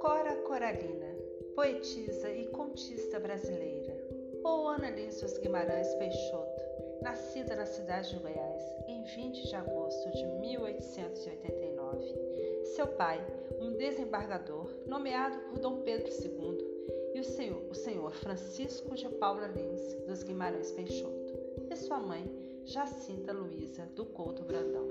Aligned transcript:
Cora 0.00 0.36
Coralina, 0.46 1.14
poetisa 1.54 2.32
e 2.32 2.46
contista 2.46 3.20
brasileira, 3.20 3.94
ou 4.42 4.68
Ana 4.68 4.88
Lins 4.88 5.20
Guimarães 5.38 5.94
Peixoto, 5.96 6.62
nascida 7.02 7.54
na 7.56 7.66
cidade 7.66 8.08
de 8.10 8.18
Goiás 8.20 8.62
em 8.88 9.02
20 9.02 9.48
de 9.48 9.54
agosto 9.54 10.10
de 10.12 10.24
1889. 10.24 12.64
Seu 12.64 12.86
pai, 12.86 13.22
um 13.60 13.76
desembargador 13.76 14.74
nomeado 14.86 15.38
por 15.50 15.58
Dom 15.58 15.82
Pedro 15.82 16.08
II, 16.08 17.12
e 17.14 17.20
o 17.20 17.24
senhor, 17.24 17.62
o 17.70 17.74
senhor 17.74 18.14
Francisco 18.14 18.94
de 18.94 19.10
Paula 19.10 19.46
Lins 19.46 19.94
dos 20.06 20.22
Guimarães 20.22 20.72
Peixoto, 20.72 21.34
e 21.70 21.76
sua 21.76 22.00
mãe, 22.00 22.43
Jacinta 22.66 23.30
Luiza 23.32 23.84
do 23.94 24.06
Couto 24.06 24.42
Brandão. 24.42 24.90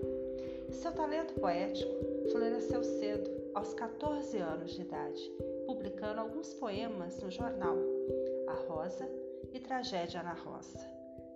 Seu 0.70 0.92
talento 0.92 1.34
poético 1.34 1.92
floresceu 2.32 2.84
cedo, 2.84 3.30
aos 3.56 3.74
14 3.74 4.38
anos 4.38 4.72
de 4.72 4.82
idade, 4.82 5.32
publicando 5.66 6.22
alguns 6.22 6.54
poemas 6.54 7.20
no 7.22 7.32
jornal 7.32 7.76
A 8.48 8.54
Rosa 8.68 9.10
e 9.52 9.60
Tragédia 9.60 10.22
na 10.22 10.34
Roça. 10.34 10.80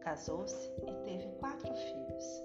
Casou-se 0.02 0.70
e 0.88 0.94
teve 1.04 1.28
quatro 1.40 1.74
filhos. 1.74 2.44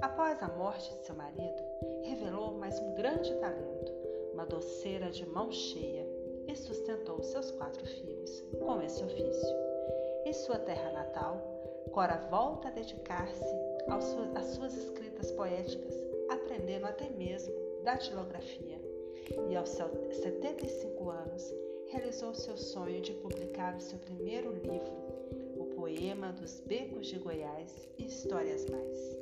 Após 0.00 0.42
a 0.42 0.48
morte 0.48 0.94
de 0.94 1.06
seu 1.06 1.14
marido, 1.14 1.62
revelou 2.02 2.58
mais 2.58 2.78
um 2.78 2.94
grande 2.94 3.34
talento, 3.36 3.92
uma 4.34 4.44
doceira 4.44 5.10
de 5.10 5.26
mão 5.26 5.50
cheia, 5.50 6.06
e 6.46 6.54
sustentou 6.54 7.22
seus 7.22 7.50
quatro 7.52 7.86
filhos 7.86 8.44
com 8.58 8.82
esse 8.82 9.02
ofício. 9.02 9.56
Em 10.24 10.32
sua 10.32 10.58
terra 10.58 10.92
natal, 10.92 11.49
Cora 11.92 12.16
volta 12.30 12.68
a 12.68 12.70
dedicar-se 12.70 13.44
às 13.88 14.46
suas 14.54 14.76
escritas 14.76 15.32
poéticas, 15.32 15.94
aprendendo 16.28 16.86
até 16.86 17.08
mesmo 17.10 17.52
datilografia. 17.82 18.80
E 19.48 19.56
aos 19.56 19.70
75 19.70 21.10
anos, 21.10 21.54
realizou 21.88 22.32
seu 22.34 22.56
sonho 22.56 23.00
de 23.00 23.12
publicar 23.14 23.76
o 23.76 23.80
seu 23.80 23.98
primeiro 23.98 24.52
livro, 24.52 24.92
o 25.56 25.64
poema 25.74 26.32
dos 26.32 26.60
Becos 26.60 27.08
de 27.08 27.18
Goiás 27.18 27.88
e 27.98 28.06
Histórias 28.06 28.66
Mais. 28.66 29.18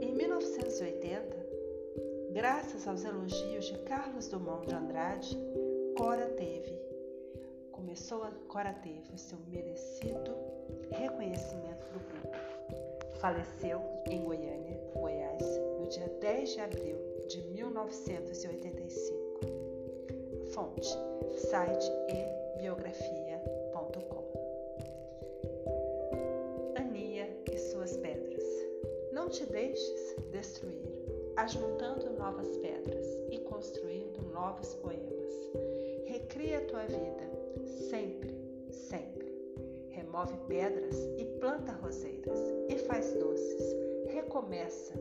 Em 0.00 0.12
1980, 0.12 1.46
graças 2.32 2.86
aos 2.86 3.04
elogios 3.04 3.64
de 3.64 3.78
Carlos 3.78 4.28
Dumont 4.28 4.66
de 4.66 4.74
Andrade, 4.74 5.38
Cora 5.96 6.26
teve, 6.26 6.78
começou 7.76 8.24
a 8.24 8.30
Cora 8.48 8.72
teve 8.72 9.12
o 9.12 9.18
seu 9.18 9.38
merecido 9.48 10.34
reconhecimento 10.90 11.86
do 11.92 12.00
público. 12.00 12.34
Faleceu 13.20 13.82
em 14.08 14.24
Goiânia, 14.24 14.80
Goiás, 14.94 15.42
no 15.78 15.86
dia 15.86 16.08
10 16.20 16.48
de 16.54 16.60
abril 16.60 16.96
de 17.28 17.42
1985. 17.42 19.40
Fonte: 20.52 20.88
site 21.36 21.86
e 22.08 22.58
biografia.com. 22.58 24.24
Ania 26.76 27.28
e 27.52 27.58
suas 27.58 27.96
pedras. 27.98 28.44
Não 29.12 29.28
te 29.28 29.44
deixes 29.46 30.16
destruir, 30.30 30.88
ajuntando 31.36 32.10
novas 32.14 32.56
pedras 32.56 33.06
e 33.30 33.38
construindo 33.40 34.22
novos 34.32 34.74
poemas 34.76 35.16
recria 36.06 36.60
tua 36.62 36.84
vida, 36.86 37.35
sempre, 37.90 38.34
sempre. 38.70 39.26
Remove 39.90 40.36
pedras 40.48 40.96
e 41.18 41.24
planta 41.40 41.72
roseiras, 41.72 42.38
e 42.68 42.76
faz 42.78 43.14
doces. 43.14 43.74
Recomeça. 44.08 44.94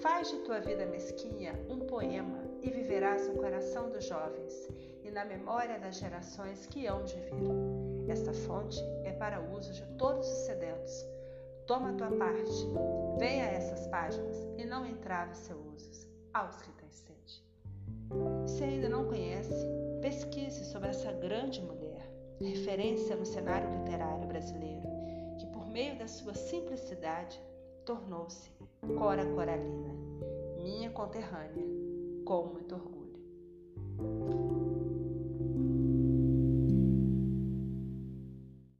Faz 0.00 0.30
de 0.30 0.38
tua 0.38 0.60
vida 0.60 0.86
mesquinha 0.86 1.52
um 1.68 1.80
poema 1.80 2.42
e 2.62 2.70
viverás 2.70 3.28
no 3.28 3.34
coração 3.34 3.90
dos 3.90 4.04
jovens 4.04 4.68
e 5.02 5.10
na 5.10 5.24
memória 5.24 5.78
das 5.78 5.96
gerações 5.96 6.66
que 6.66 6.86
hão 6.86 7.04
de 7.04 7.16
vir. 7.16 8.10
Esta 8.10 8.32
fonte 8.32 8.80
é 9.04 9.12
para 9.12 9.40
o 9.40 9.54
uso 9.54 9.72
de 9.72 9.84
todos 9.98 10.26
os 10.26 10.38
sedentos. 10.46 11.04
Toma 11.66 11.92
tua 11.94 12.10
parte, 12.16 12.66
venha 13.18 13.44
a 13.44 13.52
essas 13.52 13.86
páginas 13.88 14.36
e 14.56 14.64
não 14.64 14.86
entrave 14.86 15.36
seu 15.36 15.56
uso 15.56 16.08
aos 16.32 16.60
que 16.62 16.72
têm 16.72 16.90
sede. 16.90 17.44
Se 18.46 18.64
ainda 18.64 18.88
não 18.88 19.06
conhece, 19.06 19.54
pesquise 20.00 20.64
sobre 20.64 20.90
essa 20.90 21.12
grande 21.12 21.62
mulher, 21.62 22.11
referência 22.50 23.16
no 23.16 23.24
cenário 23.24 23.70
literário 23.78 24.26
brasileiro, 24.26 24.82
que 25.38 25.46
por 25.46 25.66
meio 25.66 25.98
da 25.98 26.08
sua 26.08 26.34
simplicidade 26.34 27.40
tornou-se 27.84 28.50
Cora 28.98 29.24
Coralina, 29.26 29.94
minha 30.62 30.90
conterrânea, 30.90 31.64
com 32.24 32.46
muito 32.46 32.74
orgulho. 32.74 33.02